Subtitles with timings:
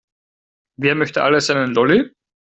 [0.79, 2.11] Wer möchte alles einen Lolli?